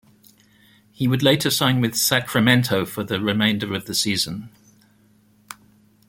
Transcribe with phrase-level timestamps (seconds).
[0.91, 4.49] He would later sign with Sacramento for the remainder of the season.